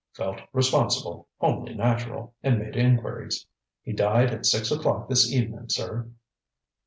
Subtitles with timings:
[0.15, 3.45] Felt responsible, only natural, and made inquiries.
[3.83, 6.09] He died at six o'clock this evenin', sir.